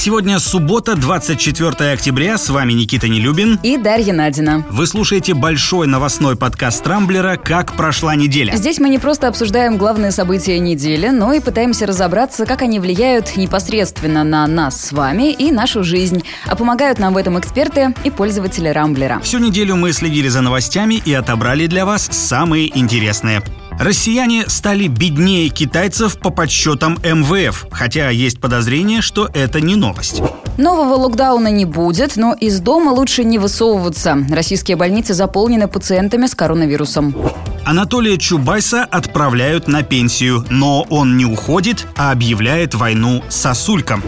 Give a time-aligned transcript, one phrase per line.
[0.00, 2.38] Сегодня суббота, 24 октября.
[2.38, 3.60] С вами Никита Нелюбин.
[3.62, 4.64] И Дарья Надина.
[4.70, 8.56] Вы слушаете большой новостной подкаст Трамблера «Как прошла неделя».
[8.56, 13.36] Здесь мы не просто обсуждаем главные события недели, но и пытаемся разобраться, как они влияют
[13.36, 16.24] непосредственно на нас с вами и нашу жизнь.
[16.46, 19.20] А помогают нам в этом эксперты и пользователи Рамблера.
[19.20, 23.42] Всю неделю мы следили за новостями и отобрали для вас самые интересные.
[23.80, 30.20] Россияне стали беднее китайцев по подсчетам МВФ, хотя есть подозрение, что это не новость.
[30.58, 34.18] Нового локдауна не будет, но из дома лучше не высовываться.
[34.30, 37.16] Российские больницы заполнены пациентами с коронавирусом.
[37.64, 44.02] Анатолия Чубайса отправляют на пенсию, но он не уходит, а объявляет войну сосулькам.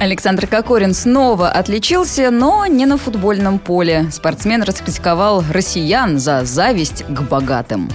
[0.00, 4.06] Александр Кокорин снова отличился, но не на футбольном поле.
[4.12, 7.88] Спортсмен раскритиковал россиян за зависть к богатым.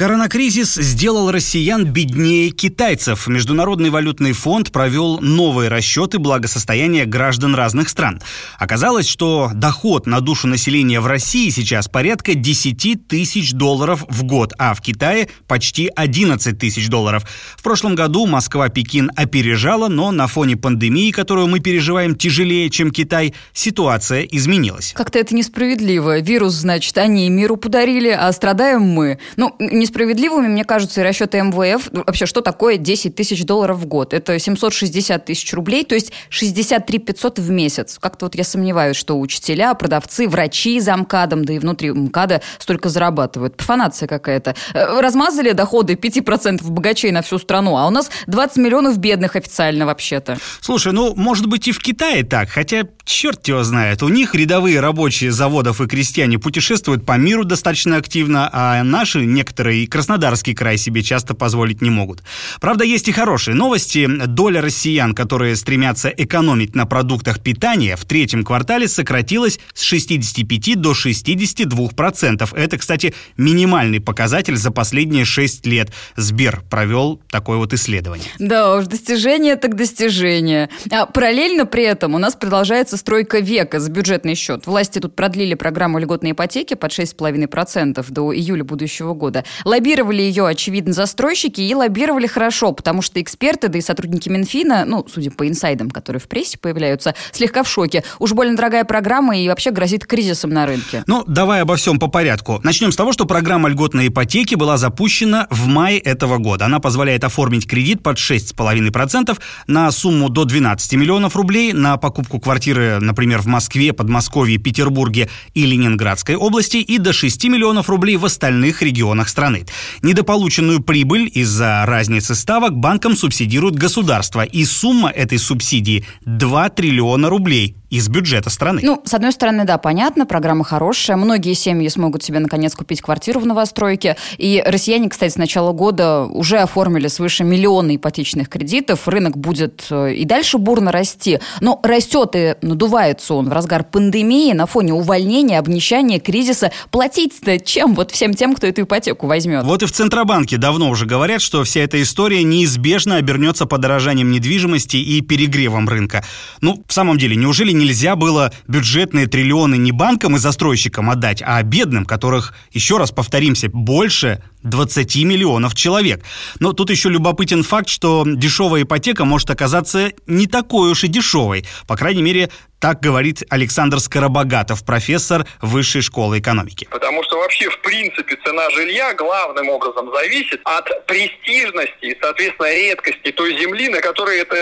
[0.00, 3.26] Коронакризис сделал россиян беднее китайцев.
[3.26, 8.22] Международный валютный фонд провел новые расчеты благосостояния граждан разных стран.
[8.58, 14.54] Оказалось, что доход на душу населения в России сейчас порядка 10 тысяч долларов в год,
[14.56, 17.26] а в Китае почти 11 тысяч долларов.
[17.58, 23.34] В прошлом году Москва-Пекин опережала, но на фоне пандемии, которую мы переживаем тяжелее, чем Китай,
[23.52, 24.94] ситуация изменилась.
[24.96, 26.20] Как-то это несправедливо.
[26.20, 29.18] Вирус, значит, они миру подарили, а страдаем мы.
[29.36, 31.90] Ну, не несправедливыми, мне кажутся, и расчеты МВФ.
[31.92, 34.14] Вообще, что такое 10 тысяч долларов в год?
[34.14, 37.98] Это 760 тысяч рублей, то есть 63 500 в месяц.
[38.00, 42.88] Как-то вот я сомневаюсь, что учителя, продавцы, врачи за МКАДом, да и внутри МКАДа столько
[42.88, 43.56] зарабатывают.
[43.56, 44.54] Профанация какая-то.
[44.74, 49.86] Э, размазали доходы 5% богачей на всю страну, а у нас 20 миллионов бедных официально
[49.86, 50.38] вообще-то.
[50.60, 54.02] Слушай, ну, может быть и в Китае так, хотя черт его знает.
[54.02, 59.84] У них рядовые рабочие заводов и крестьяне путешествуют по миру достаточно активно, а наши некоторые
[59.84, 62.22] и Краснодарский край себе часто позволить не могут.
[62.60, 64.06] Правда, есть и хорошие новости.
[64.06, 70.94] Доля россиян, которые стремятся экономить на продуктах питания, в третьем квартале сократилась с 65 до
[70.94, 72.54] 62 процентов.
[72.54, 75.90] Это, кстати, минимальный показатель за последние 6 лет.
[76.16, 78.28] Сбер провел такое вот исследование.
[78.38, 80.70] Да уж, достижение так достижение.
[80.90, 84.66] А параллельно при этом у нас продолжается стройка века за бюджетный счет.
[84.66, 89.44] Власти тут продлили программу льготной ипотеки под 6,5% до июля будущего года.
[89.64, 95.06] Лоббировали ее, очевидно, застройщики и лоббировали хорошо, потому что эксперты, да и сотрудники Минфина, ну,
[95.12, 98.04] судя по инсайдам, которые в прессе появляются, слегка в шоке.
[98.18, 101.02] Уж больно дорогая программа и вообще грозит кризисом на рынке.
[101.06, 102.60] Ну, давай обо всем по порядку.
[102.62, 106.66] Начнем с того, что программа льготной ипотеки была запущена в мае этого года.
[106.66, 112.79] Она позволяет оформить кредит под 6,5% на сумму до 12 миллионов рублей на покупку квартиры,
[113.00, 118.82] например, в Москве, Подмосковье, Петербурге и Ленинградской области и до 6 миллионов рублей в остальных
[118.82, 119.66] регионах страны.
[120.02, 127.76] Недополученную прибыль из-за разницы ставок банкам субсидирует государство, и сумма этой субсидии 2 триллиона рублей
[127.90, 128.80] из бюджета страны.
[128.84, 131.16] Ну, с одной стороны, да, понятно, программа хорошая.
[131.16, 134.16] Многие семьи смогут себе, наконец, купить квартиру в новостройке.
[134.38, 139.08] И россияне, кстати, с начала года уже оформили свыше миллиона ипотечных кредитов.
[139.08, 141.40] Рынок будет э, и дальше бурно расти.
[141.60, 146.70] Но растет и надувается он в разгар пандемии на фоне увольнения, обнищания, кризиса.
[146.92, 149.64] Платить-то чем вот всем тем, кто эту ипотеку возьмет?
[149.64, 154.96] Вот и в Центробанке давно уже говорят, что вся эта история неизбежно обернется подорожанием недвижимости
[154.96, 156.24] и перегревом рынка.
[156.60, 161.62] Ну, в самом деле, неужели нельзя было бюджетные триллионы не банкам и застройщикам отдать, а
[161.62, 166.22] бедным, которых, еще раз повторимся, больше 20 миллионов человек.
[166.58, 171.64] Но тут еще любопытен факт, что дешевая ипотека может оказаться не такой уж и дешевой.
[171.86, 176.88] По крайней мере, так говорит Александр Скоробогатов, профессор Высшей школы экономики.
[176.90, 183.32] Потому что вообще, в принципе, цена жилья главным образом зависит от престижности и, соответственно, редкости
[183.32, 184.56] той земли, на которой это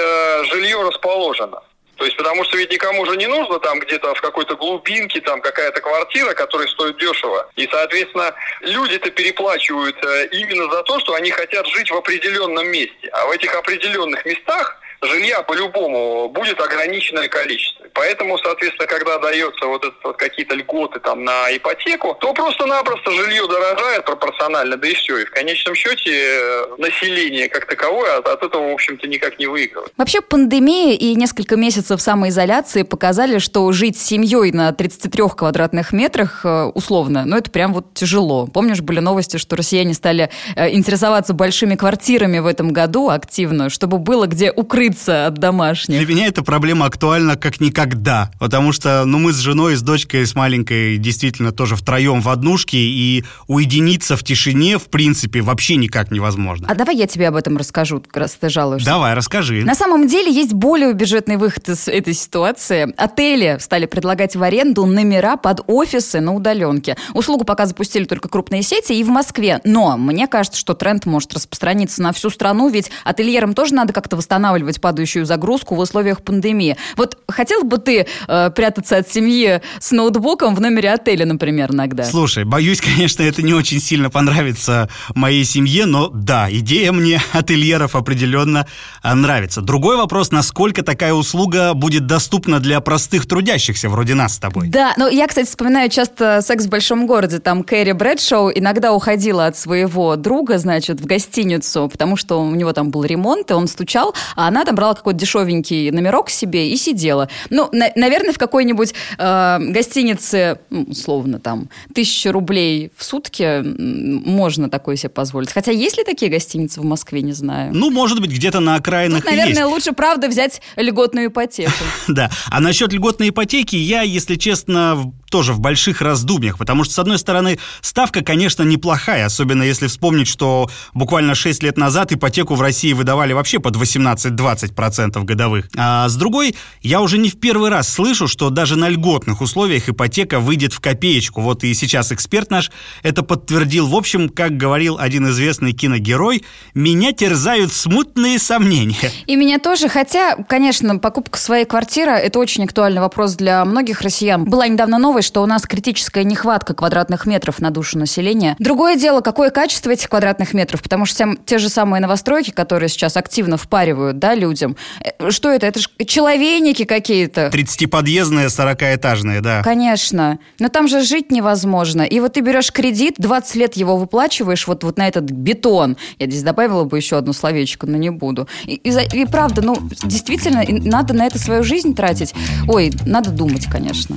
[0.53, 1.61] жилье расположено.
[1.99, 5.41] То есть, потому что ведь никому же не нужно там где-то в какой-то глубинке там
[5.41, 7.51] какая-то квартира, которая стоит дешево.
[7.57, 13.09] И, соответственно, люди-то переплачивают э, именно за то, что они хотят жить в определенном месте.
[13.13, 17.87] А в этих определенных местах жилья по-любому будет ограниченное количество.
[17.95, 23.47] Поэтому, соответственно, когда дается вот, это, вот какие-то льготы там на ипотеку, то просто-напросто жилье
[23.47, 25.19] дорожает пропорционально, да и все.
[25.19, 29.47] И в конечном счете э, население как таковое от, от этого, в общем-то, никак не
[29.47, 29.93] выигрывает.
[29.97, 36.45] Вообще пандемия и несколько месяцев самоизоляции показали, что жить с семьей на 33 квадратных метрах
[36.45, 38.47] э, условно, ну это прям вот тяжело.
[38.47, 43.99] Помнишь, были новости, что россияне стали э, интересоваться большими квартирами в этом году активно, чтобы
[43.99, 45.99] было где укрыть скрыться от домашних.
[45.99, 50.27] Для меня эта проблема актуальна как никогда, потому что, ну, мы с женой, с дочкой,
[50.27, 56.11] с маленькой действительно тоже втроем в однушке, и уединиться в тишине, в принципе, вообще никак
[56.11, 56.67] невозможно.
[56.71, 58.89] А давай я тебе об этом расскажу, раз ты жалуешься.
[58.89, 59.65] Давай, расскажи.
[59.65, 62.93] На самом деле есть более бюджетный выход из этой ситуации.
[62.97, 66.97] Отели стали предлагать в аренду номера под офисы на удаленке.
[67.15, 69.61] Услугу пока запустили только крупные сети и в Москве.
[69.65, 74.17] Но мне кажется, что тренд может распространиться на всю страну, ведь ательерам тоже надо как-то
[74.17, 76.77] восстанавливать падающую загрузку в условиях пандемии.
[76.97, 82.05] Вот хотел бы ты э, прятаться от семьи с ноутбуком в номере отеля, например, иногда?
[82.05, 87.95] Слушай, боюсь, конечно, это не очень сильно понравится моей семье, но да, идея мне ательеров
[87.95, 88.67] определенно
[89.03, 89.61] а, нравится.
[89.61, 94.69] Другой вопрос, насколько такая услуга будет доступна для простых трудящихся, вроде нас с тобой.
[94.69, 97.39] Да, ну я, кстати, вспоминаю часто «Секс в большом городе».
[97.39, 102.73] Там Кэрри Брэдшоу иногда уходила от своего друга, значит, в гостиницу, потому что у него
[102.73, 106.77] там был ремонт, и он стучал, а она там брала какой-то дешевенький номерок себе и
[106.77, 107.31] сидела.
[107.49, 114.69] Ну, на, наверное, в какой-нибудь э, гостинице, ну, условно, там, тысяча рублей в сутки можно
[114.69, 115.53] такое себе позволить.
[115.53, 117.73] Хотя есть ли такие гостиницы в Москве, не знаю.
[117.75, 119.73] Ну, может быть, где-то на окраинах Тут, наверное, есть.
[119.73, 121.73] лучше, правда, взять льготную ипотеку.
[122.09, 122.31] Да.
[122.51, 127.19] А насчет льготной ипотеки я, если честно, тоже в больших раздумьях, потому что, с одной
[127.19, 132.93] стороны, ставка, конечно, неплохая, особенно если вспомнить, что буквально 6 лет назад ипотеку в России
[132.93, 135.69] выдавали вообще под 18-20% годовых.
[135.77, 139.89] А с другой, я уже не в первый раз слышу, что даже на льготных условиях
[139.89, 141.41] ипотека выйдет в копеечку.
[141.41, 142.71] Вот и сейчас эксперт наш
[143.03, 143.87] это подтвердил.
[143.87, 146.45] В общем, как говорил один известный киногерой,
[146.75, 149.11] меня терзают смутные сомнения.
[149.27, 154.45] И меня тоже, хотя, конечно, покупка своей квартиры– это очень актуальный вопрос для многих россиян.
[154.45, 158.57] Была недавно новость, что у нас критическая нехватка квадратных метров на душу населения.
[158.59, 162.89] Другое дело, какое качество этих квадратных метров, потому что те, те же самые новостройки, которые
[162.89, 165.67] сейчас активно впаривают да, людям, э, что это?
[165.67, 167.49] Это же человейники какие-то.
[167.49, 169.63] 30-подъездные, 40-этажные, да.
[169.63, 170.39] Конечно.
[170.59, 172.03] Но там же жить невозможно.
[172.03, 175.97] И вот ты берешь кредит, 20 лет его выплачиваешь вот, вот на этот бетон.
[176.19, 178.49] Я здесь добавила бы еще одно словечко, но не буду.
[178.65, 182.35] И, и, и правда, ну, действительно, надо на это свою жизнь тратить.
[182.67, 184.17] Ой, надо думать, конечно.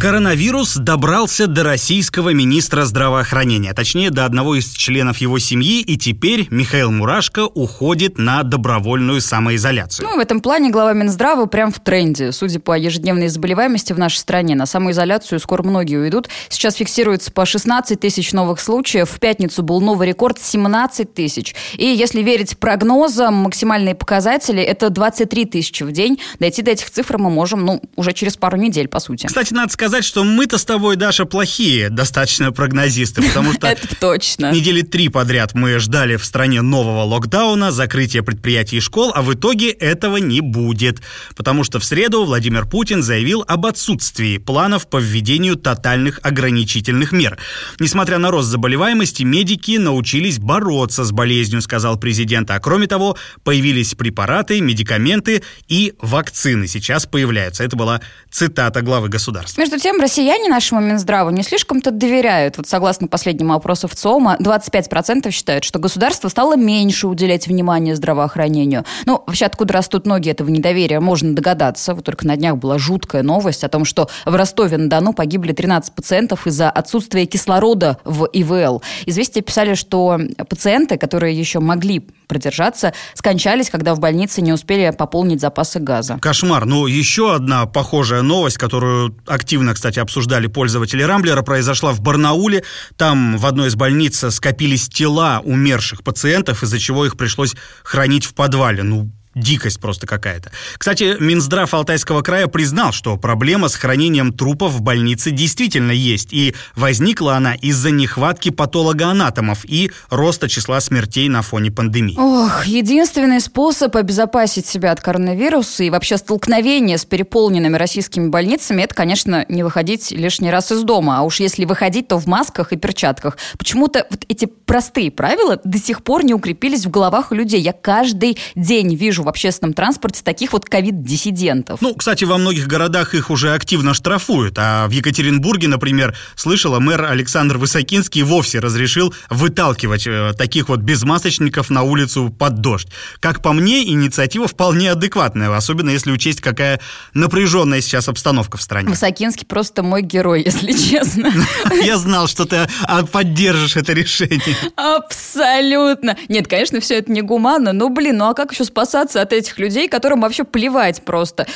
[0.00, 6.46] Коронавирус добрался до российского министра здравоохранения, точнее до одного из членов его семьи, и теперь
[6.50, 10.06] Михаил Мурашко уходит на добровольную самоизоляцию.
[10.06, 12.32] Ну, в этом плане глава Минздрава прям в тренде.
[12.32, 16.28] Судя по ежедневной заболеваемости в нашей стране, на самоизоляцию скоро многие уйдут.
[16.50, 19.08] Сейчас фиксируется по 16 тысяч новых случаев.
[19.08, 21.54] В пятницу был новый рекорд 17 тысяч.
[21.78, 26.20] И если верить прогнозам, максимальные показатели– это 23 тысячи в день.
[26.40, 29.26] Дойти до этих цифр мы можем, ну, уже через пару недель, по сути.
[29.28, 33.66] Кстати, надо сказать, сказать, что мы-то с тобой, Даша, плохие достаточно прогнозисты, потому что...
[33.74, 34.50] Это точно.
[34.50, 39.34] Недели три подряд мы ждали в стране нового локдауна, закрытия предприятий и школ, а в
[39.34, 41.02] итоге этого не будет.
[41.36, 47.36] Потому что в среду Владимир Путин заявил об отсутствии планов по введению тотальных ограничительных мер.
[47.78, 52.50] Несмотря на рост заболеваемости, медики научились бороться с болезнью, сказал президент.
[52.50, 56.68] А кроме того, появились препараты, медикаменты и вакцины.
[56.68, 57.64] Сейчас появляются.
[57.64, 59.60] Это была цитата главы государства.
[59.60, 62.56] Между тем, россияне нашему Минздраву не слишком-то доверяют.
[62.56, 68.84] Вот согласно последнему опросу ВЦИОМа, 25% считают, что государство стало меньше уделять внимание здравоохранению.
[69.06, 71.94] Ну, вообще, откуда растут ноги этого недоверия, можно догадаться.
[71.94, 76.46] Вот только на днях была жуткая новость о том, что в Ростове-на-Дону погибли 13 пациентов
[76.46, 78.82] из-за отсутствия кислорода в ИВЛ.
[79.06, 85.40] Известия писали, что пациенты, которые еще могли продержаться, скончались, когда в больнице не успели пополнить
[85.40, 86.18] запасы газа.
[86.20, 86.64] Кошмар.
[86.64, 92.64] Ну, еще одна похожая новость, которую активно кстати, обсуждали пользователи Рамблера, произошла в Барнауле.
[92.96, 98.34] Там в одной из больниц скопились тела умерших пациентов, из-за чего их пришлось хранить в
[98.34, 98.82] подвале.
[98.82, 100.52] Ну, Дикость просто какая-то.
[100.78, 106.54] Кстати, Минздрав Алтайского края признал, что проблема с хранением трупов в больнице действительно есть, и
[106.76, 112.16] возникла она из-за нехватки патологоанатомов и роста числа смертей на фоне пандемии.
[112.16, 118.94] Ох, единственный способ обезопасить себя от коронавируса и вообще столкновения с переполненными российскими больницами, это,
[118.94, 122.76] конечно, не выходить лишний раз из дома, а уж если выходить, то в масках и
[122.76, 123.36] перчатках.
[123.58, 127.60] Почему-то вот эти простые правила до сих пор не укрепились в головах людей.
[127.60, 131.80] Я каждый день вижу в общественном транспорте таких вот ковид-диссидентов.
[131.80, 137.04] Ну, кстати, во многих городах их уже активно штрафуют, а в Екатеринбурге, например, слышала, мэр
[137.04, 142.88] Александр Высокинский вовсе разрешил выталкивать э, таких вот безмасочников на улицу под дождь.
[143.20, 146.80] Как по мне, инициатива вполне адекватная, особенно если учесть, какая
[147.14, 148.88] напряженная сейчас обстановка в стране.
[148.88, 151.32] Высокинский просто мой герой, если честно.
[151.82, 154.56] Я знал, что ты а, поддержишь это решение.
[154.76, 156.16] Абсолютно.
[156.28, 159.88] Нет, конечно, все это негуманно, но, блин, ну а как еще спасаться от этих людей,
[159.88, 161.46] которым вообще плевать просто?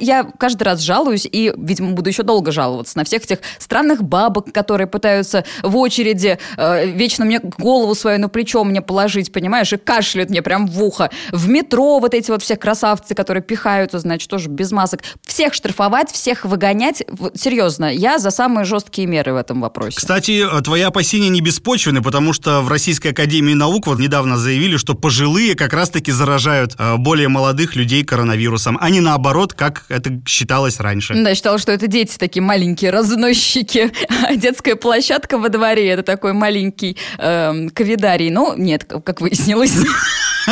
[0.00, 4.52] Я каждый раз жалуюсь и, видимо, буду еще долго жаловаться на всех этих странных бабок,
[4.52, 9.76] которые пытаются в очереди э, вечно мне голову свою на плечо мне положить, понимаешь, и
[9.76, 11.10] кашляют мне прям в ухо.
[11.30, 15.00] В метро вот эти вот все красавцы, которые пихаются, значит, тоже без масок.
[15.26, 17.02] Всех штрафовать, всех выгонять.
[17.34, 19.96] Серьезно, я за самые жесткие меры в этом вопросе.
[19.96, 24.94] Кстати, твои опасения не беспочвены, потому что в Российской Академии Наук вот недавно заявили, что
[24.94, 30.80] пожилые как раз-таки заражают э, более молодых людей коронавирусом, а не наоборот, как это считалось
[30.80, 31.14] раньше.
[31.14, 33.92] Да, считала, что это дети такие маленькие разносчики,
[34.26, 38.30] а детская площадка во дворе это такой маленький э, ковидарий.
[38.30, 39.74] Ну, нет, как выяснилось.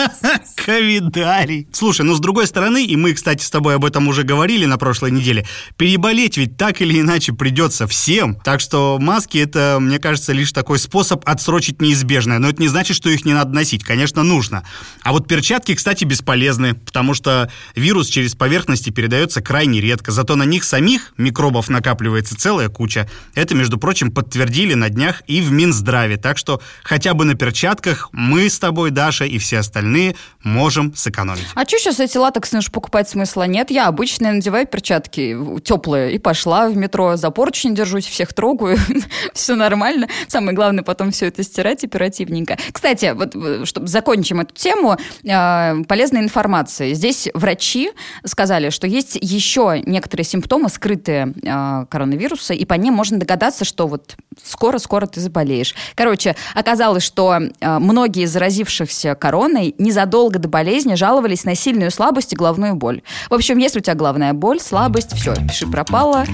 [0.57, 1.69] Ковидарий.
[1.73, 4.79] Слушай, ну с другой стороны, и мы, кстати, с тобой об этом уже говорили на
[4.79, 8.37] прошлой неделе, переболеть ведь так или иначе придется всем.
[8.37, 12.39] Так что маски это, мне кажется, лишь такой способ отсрочить неизбежное.
[12.39, 13.85] Но это не значит, что их не надо носить.
[13.85, 14.65] Конечно, нужно.
[15.03, 20.13] А вот перчатки, кстати, бесполезны, потому что вирус через поверхности передается крайне редко.
[20.13, 23.09] Зато на них самих микробов накапливается целая куча.
[23.35, 26.17] Это, между прочим, подтвердили на днях и в Минздраве.
[26.17, 29.59] Так что хотя бы на перчатках мы с тобой, Даша, и все
[29.91, 31.45] остальные можем сэкономить.
[31.55, 33.71] А что сейчас эти латексные уж покупать смысла нет?
[33.71, 38.79] Я обычно надеваю перчатки теплые и пошла в метро, за поручень держусь, всех трогаю,
[39.35, 40.09] все нормально.
[40.29, 42.57] Самое главное потом все это стирать оперативненько.
[42.73, 43.35] Кстати, вот
[43.67, 46.95] чтобы закончим эту тему, э, полезная информация.
[46.95, 47.91] Здесь врачи
[48.25, 53.87] сказали, что есть еще некоторые симптомы, скрытые э, коронавируса, и по ним можно догадаться, что
[53.87, 55.75] вот скоро-скоро ты заболеешь.
[55.95, 62.37] Короче, оказалось, что э, многие заразившихся короной незадолго до болезни жаловались на сильную слабость и
[62.37, 63.03] головную боль.
[63.29, 66.25] В общем, если у тебя головная боль, слабость, все, пиши пропало,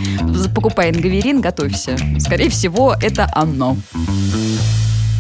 [0.55, 1.97] покупай ингаверин, готовься.
[2.19, 3.76] Скорее всего, это оно.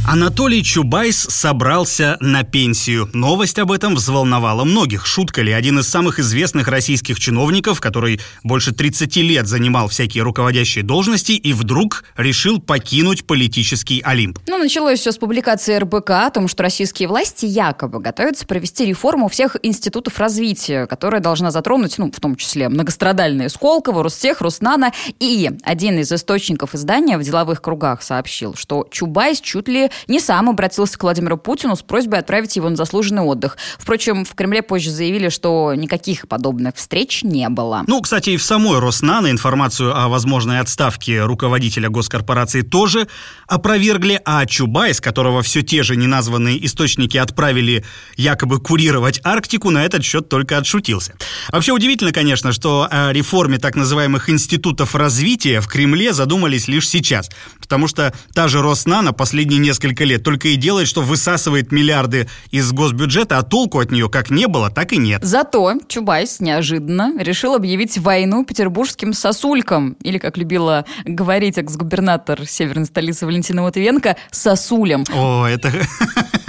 [0.08, 3.10] Анатолий Чубайс собрался на пенсию.
[3.12, 5.04] Новость об этом взволновала многих.
[5.04, 10.84] Шутка ли, один из самых известных российских чиновников, который больше 30 лет занимал всякие руководящие
[10.84, 14.38] должности и вдруг решил покинуть политический Олимп.
[14.46, 19.28] Ну, началось все с публикации РБК о том, что российские власти якобы готовятся провести реформу
[19.28, 24.92] всех институтов развития, которая должна затронуть, ну, в том числе многострадальные Сколково, Ростех, Руснана.
[25.18, 30.48] И один из источников издания в деловых кругах сообщил, что Чубайс чуть ли не сам
[30.48, 33.56] обратился к Владимиру Путину с просьбой отправить его на заслуженный отдых.
[33.78, 37.84] Впрочем, в Кремле позже заявили, что никаких подобных встреч не было.
[37.86, 43.08] Ну, кстати, и в самой Роснано информацию о возможной отставке руководителя госкорпорации тоже
[43.46, 47.84] опровергли, а Чубайс, которого все те же неназванные источники отправили
[48.16, 51.14] якобы курировать Арктику, на этот счет только отшутился.
[51.50, 57.30] Вообще удивительно, конечно, что о реформе так называемых институтов развития в Кремле задумались лишь сейчас,
[57.60, 62.28] потому что та же Роснано последние несколько несколько лет только и делает, что высасывает миллиарды
[62.50, 65.22] из госбюджета, а толку от нее как не было, так и нет.
[65.22, 73.26] Зато Чубайс неожиданно решил объявить войну петербургским сосулькам, или, как любила говорить экс-губернатор северной столицы
[73.26, 75.04] Валентина Матвиенко, сосулям.
[75.14, 75.72] О, это...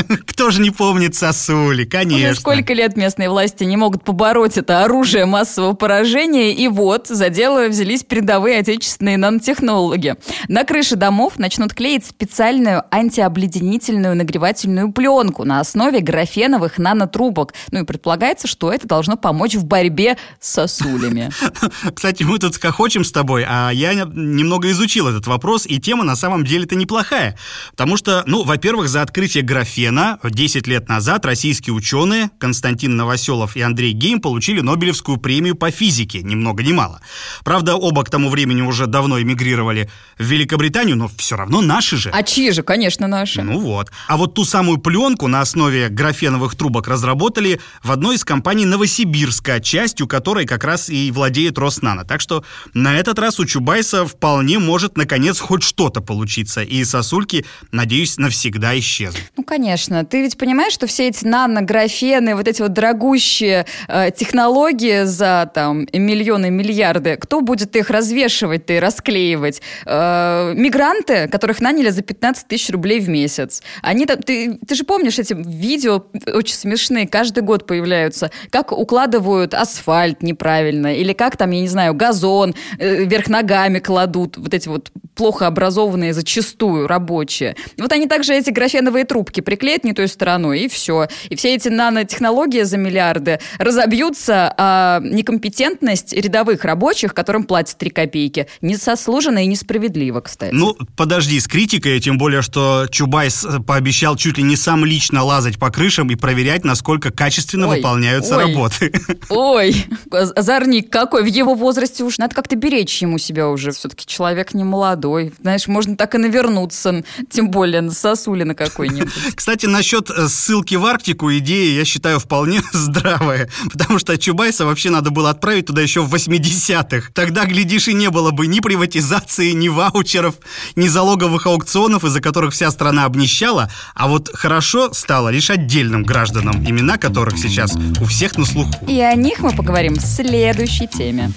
[0.26, 2.32] Кто же не помнит сосули, конечно.
[2.32, 7.30] Уже сколько лет местные власти не могут побороть это оружие массового поражения, и вот за
[7.30, 10.16] дело взялись передовые отечественные нанотехнологи.
[10.48, 12.84] На крыше домов начнут клеить специальную
[13.28, 17.54] антиобледенительную нагревательную пленку на основе графеновых нанотрубок.
[17.72, 21.32] Ну и предполагается, что это должно помочь в борьбе с сосулями.
[21.94, 26.16] Кстати, мы тут хохочем с тобой, а я немного изучил этот вопрос, и тема на
[26.16, 27.38] самом деле-то неплохая.
[27.72, 33.62] Потому что, ну, во-первых, за открытие графена 10 лет назад российские ученые Константин Новоселов и
[33.62, 37.02] Андрей Гейм получили Нобелевскую премию по физике, ни много ни мало.
[37.44, 42.10] Правда, оба к тому времени уже давно эмигрировали в Великобританию, но все равно наши же.
[42.12, 43.17] А чьи же, конечно, наши.
[43.44, 43.92] Ну вот.
[44.08, 49.60] А вот ту самую пленку на основе графеновых трубок разработали в одной из компаний Новосибирска,
[49.60, 52.06] частью которой как раз и владеет Роснано.
[52.06, 52.44] Так что
[52.74, 56.62] на этот раз у Чубайса вполне может наконец хоть что-то получиться.
[56.62, 59.22] И сосульки, надеюсь, навсегда исчезнут.
[59.36, 60.06] Ну, конечно.
[60.06, 65.88] Ты ведь понимаешь, что все эти нанографены, вот эти вот дорогущие э, технологии за там
[65.94, 69.62] миллионы, миллиарды, кто будет их развешивать и расклеивать?
[69.86, 73.62] Э, мигранты, которых наняли за 15 тысяч рублей в месяц.
[73.82, 79.54] Они там, ты, ты же помнишь эти видео очень смешные, каждый год появляются, как укладывают
[79.54, 84.68] асфальт неправильно, или как там, я не знаю, газон э, вверх ногами кладут, вот эти
[84.68, 87.56] вот плохо образованные зачастую рабочие.
[87.78, 91.08] Вот они также эти графеновые трубки приклеят не той стороной, и все.
[91.30, 98.48] И все эти нанотехнологии за миллиарды разобьются, а некомпетентность рядовых рабочих, которым платят 3 копейки,
[98.62, 100.54] несослуженно и несправедливо, кстати.
[100.54, 105.24] Ну, подожди с критикой, тем более, что Чубайс э, пообещал чуть ли не сам лично
[105.24, 108.92] лазать по крышам и проверять, насколько качественно ой, выполняются ой, работы.
[109.30, 113.72] Ой, озорник какой, в его возрасте уж надо как-то беречь ему себя уже.
[113.72, 115.34] Все-таки человек не молодой.
[115.42, 119.12] Знаешь, можно так и навернуться, тем более на сосулина какой-нибудь.
[119.36, 124.90] Кстати, насчет э, ссылки в Арктику идея, я считаю, вполне здравая, потому что Чубайса вообще
[124.90, 127.12] надо было отправить туда еще в 80-х.
[127.14, 130.36] Тогда, глядишь, и не было бы ни приватизации, ни ваучеров,
[130.76, 136.64] ни залоговых аукционов, из-за которых вся страна обнищала, а вот хорошо стало лишь отдельным гражданам,
[136.64, 138.72] имена которых сейчас у всех на слуху.
[138.88, 141.32] И о них мы поговорим в следующей теме.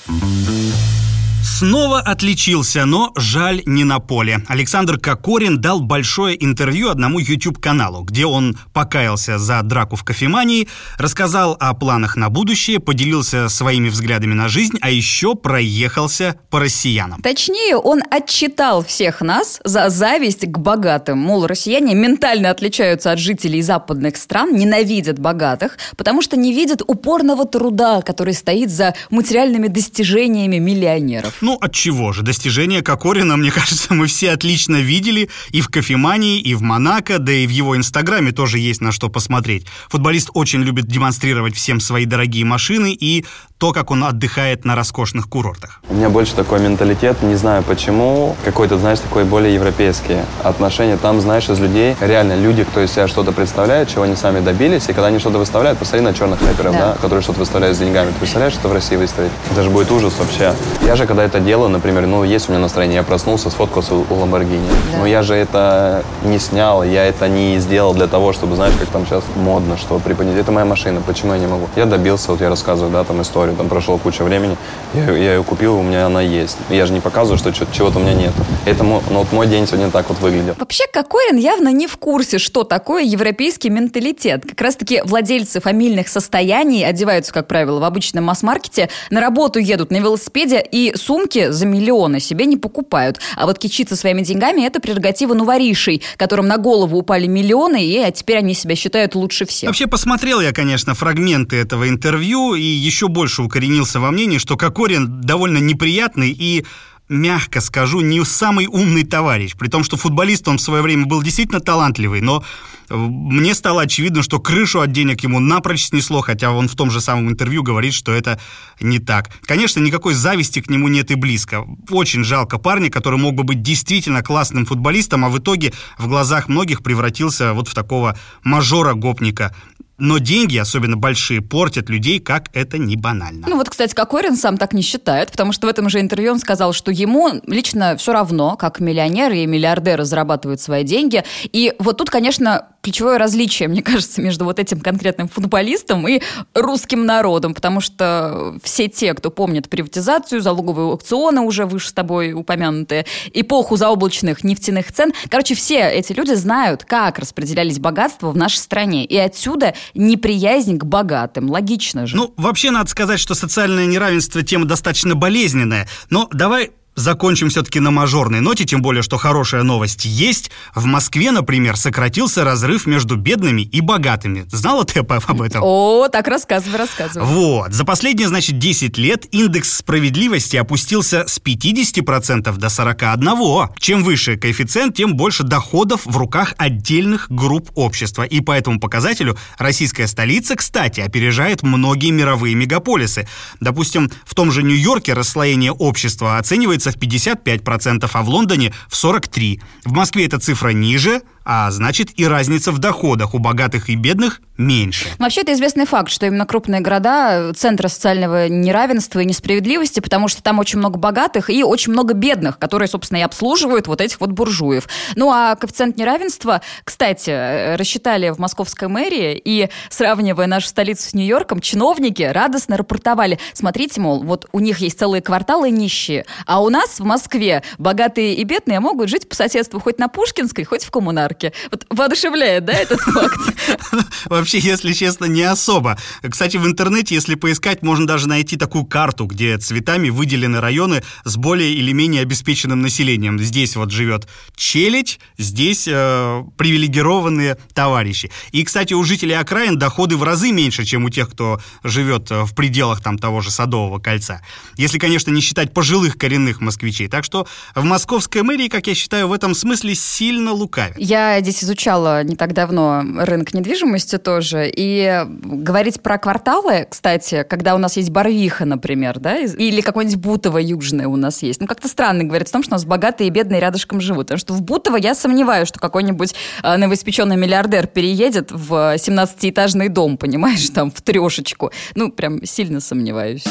[1.42, 4.42] Снова отличился, но жаль не на поле.
[4.48, 10.68] Александр Кокорин дал большое интервью одному YouTube-каналу, где он покаялся за драку в кофемании,
[10.98, 17.22] рассказал о планах на будущее, поделился своими взглядами на жизнь, а еще проехался по россиянам.
[17.22, 21.18] Точнее, он отчитал всех нас за зависть к богатым.
[21.18, 27.46] Мол, россияне ментально отличаются от жителей западных стран, ненавидят богатых, потому что не видят упорного
[27.46, 31.36] труда, который стоит за материальными достижениями миллионеров долларов.
[31.40, 32.22] Ну, от чего же?
[32.22, 37.32] Достижения Кокорина, мне кажется, мы все отлично видели и в кофемании, и в Монако, да
[37.32, 39.66] и в его инстаграме тоже есть на что посмотреть.
[39.88, 43.24] Футболист очень любит демонстрировать всем свои дорогие машины и
[43.60, 45.82] то, как он отдыхает на роскошных курортах.
[45.90, 50.96] У меня больше такой менталитет, не знаю почему, какой-то, знаешь, такой более европейский отношения.
[50.96, 54.88] Там, знаешь, из людей, реально люди, кто из себя что-то представляет, чего они сами добились,
[54.88, 56.78] и когда они что-то выставляют, посмотри на черных рэперов, да.
[56.78, 58.08] да, которые что-то выставляют с деньгами.
[58.12, 59.30] Ты представляешь, что в России выставить?
[59.52, 60.54] Это же будет ужас вообще.
[60.86, 64.14] Я же, когда это делаю, например, ну, есть у меня настроение, я проснулся, сфоткался у
[64.14, 64.68] Ламборгини.
[64.92, 64.98] Да.
[65.00, 68.88] Но я же это не снял, я это не сделал для того, чтобы, знаешь, как
[68.88, 70.40] там сейчас модно, что преподнести.
[70.40, 71.68] Это моя машина, почему я не могу?
[71.76, 74.56] Я добился, вот я рассказываю, да, там историю, там прошло куча времени,
[74.94, 76.56] я, я ее купил, у меня она есть.
[76.68, 78.32] Я же не показываю, что чего-то у меня нет.
[78.64, 80.54] Это ну, вот мой день сегодня так вот выглядел.
[80.58, 84.44] Вообще, Кокорин явно не в курсе, что такое европейский менталитет.
[84.46, 89.96] Как раз-таки владельцы фамильных состояний одеваются, как правило, в обычном масс-маркете, на работу едут на
[89.96, 93.20] велосипеде и сумки за миллионы себе не покупают.
[93.36, 98.10] А вот кичиться своими деньгами– это прерогатива новоришей, которым на голову упали миллионы, и а
[98.10, 99.68] теперь они себя считают лучше всех.
[99.68, 105.20] Вообще посмотрел я, конечно, фрагменты этого интервью и еще больше укоренился во мнении, что Кокорин
[105.20, 106.64] довольно неприятный и
[107.08, 109.54] мягко скажу, не самый умный товарищ.
[109.56, 112.44] При том, что футболист он в свое время был действительно талантливый, но
[112.90, 117.00] мне стало очевидно, что крышу от денег ему напрочь снесло, хотя он в том же
[117.00, 118.38] самом интервью говорит, что это
[118.80, 119.30] не так.
[119.42, 121.64] Конечно, никакой зависти к нему нет и близко.
[121.90, 126.48] Очень жалко парня, который мог бы быть действительно классным футболистом, а в итоге в глазах
[126.48, 129.54] многих превратился вот в такого мажора-гопника.
[130.00, 133.46] Но деньги, особенно большие, портят людей, как это не банально.
[133.46, 136.38] Ну вот, кстати, Кокорин сам так не считает, потому что в этом же интервью он
[136.38, 141.22] сказал, что ему лично все равно, как миллионеры и миллиардеры зарабатывают свои деньги.
[141.52, 146.20] И вот тут, конечно, ключевое различие, мне кажется, между вот этим конкретным футболистом и
[146.54, 152.32] русским народом, потому что все те, кто помнит приватизацию, залоговые аукционы уже выше с тобой
[152.32, 158.58] упомянутые, эпоху заоблачных нефтяных цен, короче, все эти люди знают, как распределялись богатства в нашей
[158.58, 159.04] стране.
[159.04, 161.50] И отсюда неприязнь к богатым.
[161.50, 162.16] Логично же.
[162.16, 165.88] Ну, вообще надо сказать, что социальное неравенство тема достаточно болезненная.
[166.10, 170.50] Но давай Закончим все-таки на мажорной ноте, тем более, что хорошая новость есть.
[170.74, 174.44] В Москве, например, сократился разрыв между бедными и богатыми.
[174.50, 175.62] Знала ты об этом?
[175.62, 177.24] О, так рассказывай, рассказывай.
[177.26, 177.72] Вот.
[177.72, 183.70] За последние, значит, 10 лет индекс справедливости опустился с 50% до 41%.
[183.78, 188.24] Чем выше коэффициент, тем больше доходов в руках отдельных групп общества.
[188.24, 193.28] И по этому показателю российская столица, кстати, опережает многие мировые мегаполисы.
[193.60, 199.60] Допустим, в том же Нью-Йорке расслоение общества оценивается в 55%, а в Лондоне в 43%.
[199.84, 204.40] В Москве эта цифра ниже, а значит и разница в доходах у богатых и бедных
[204.56, 205.08] меньше.
[205.18, 210.42] Вообще это известный факт, что именно крупные города– центры социального неравенства и несправедливости, потому что
[210.42, 214.30] там очень много богатых и очень много бедных, которые, собственно, и обслуживают вот этих вот
[214.30, 214.86] буржуев.
[215.16, 221.14] Ну а коэффициент неравенства, кстати, э, рассчитали в московской мэрии, и сравнивая нашу столицу с
[221.14, 223.38] Нью-Йорком, чиновники радостно рапортовали.
[223.54, 228.34] Смотрите, мол, вот у них есть целые кварталы нищие, а у нас в Москве богатые
[228.34, 231.52] и бедные могут жить по соседству хоть на Пушкинской, хоть в Коммунар парке.
[231.70, 233.38] Вот воодушевляет, да, этот факт?
[234.26, 235.98] Вообще, если честно, не особо.
[236.28, 241.36] Кстати, в интернете, если поискать, можно даже найти такую карту, где цветами выделены районы с
[241.36, 243.38] более или менее обеспеченным населением.
[243.38, 248.30] Здесь вот живет челядь, здесь э, привилегированные товарищи.
[248.52, 252.42] И, кстати, у жителей окраин доходы в разы меньше, чем у тех, кто живет э,
[252.42, 254.42] в пределах там того же Садового кольца.
[254.76, 257.08] Если, конечно, не считать пожилых коренных москвичей.
[257.08, 260.98] Так что в московской мэрии, как я считаю, в этом смысле сильно лукавит.
[260.98, 264.70] Я здесь изучала не так давно рынок недвижимости тоже.
[264.74, 270.58] И говорить про кварталы, кстати, когда у нас есть Барвиха, например, да, или какой-нибудь Бутово
[270.58, 271.60] южное у нас есть.
[271.60, 274.26] Ну, как-то странно говорить о том, что у нас богатые и бедные рядышком живут.
[274.26, 280.16] Потому что в Бутово я сомневаюсь, что какой-нибудь э, новоиспеченный миллиардер переедет в 17-этажный дом,
[280.16, 281.70] понимаешь, там, в трешечку.
[281.94, 283.44] Ну, прям сильно сомневаюсь.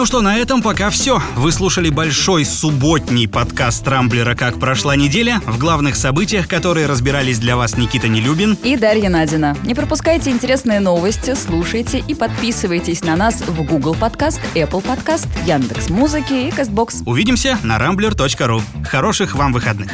[0.00, 1.22] Ну что, на этом пока все.
[1.36, 7.54] Вы слушали большой субботний подкаст Рамблера «Как прошла неделя», в главных событиях, которые разбирались для
[7.54, 9.54] вас Никита Нелюбин и Дарья Надина.
[9.62, 15.90] Не пропускайте интересные новости, слушайте и подписывайтесь на нас в Google Подкаст, Apple Подкаст, Яндекс
[15.90, 17.02] Музыки и Кастбокс.
[17.04, 18.62] Увидимся на rambler.ru.
[18.86, 19.92] Хороших вам выходных.